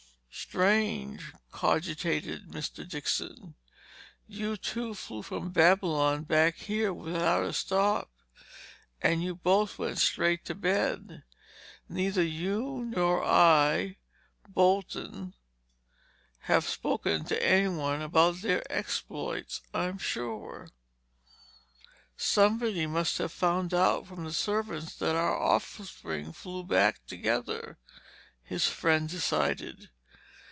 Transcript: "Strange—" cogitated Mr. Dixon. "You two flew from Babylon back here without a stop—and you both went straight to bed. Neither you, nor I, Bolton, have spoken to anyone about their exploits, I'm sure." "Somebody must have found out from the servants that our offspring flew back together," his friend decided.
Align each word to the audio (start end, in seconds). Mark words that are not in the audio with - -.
"Strange—" 0.33 1.31
cogitated 1.51 2.47
Mr. 2.47 2.87
Dixon. 2.87 3.53
"You 4.27 4.55
two 4.57 4.93
flew 4.93 5.21
from 5.21 5.49
Babylon 5.51 6.23
back 6.23 6.55
here 6.55 6.91
without 6.93 7.43
a 7.43 7.51
stop—and 7.53 9.21
you 9.23 9.35
both 9.35 9.77
went 9.77 9.97
straight 9.99 10.43
to 10.45 10.55
bed. 10.55 11.23
Neither 11.89 12.23
you, 12.23 12.83
nor 12.85 13.23
I, 13.23 13.97
Bolton, 14.47 15.35
have 16.43 16.67
spoken 16.67 17.23
to 17.25 17.45
anyone 17.45 18.01
about 18.01 18.41
their 18.41 18.63
exploits, 18.71 19.61
I'm 19.73 19.97
sure." 19.97 20.69
"Somebody 22.17 22.87
must 22.87 23.17
have 23.19 23.31
found 23.33 23.73
out 23.73 24.07
from 24.07 24.23
the 24.25 24.33
servants 24.33 24.95
that 24.95 25.15
our 25.15 25.35
offspring 25.35 26.31
flew 26.33 26.63
back 26.63 27.05
together," 27.05 27.77
his 28.43 28.67
friend 28.67 29.07
decided. 29.09 29.89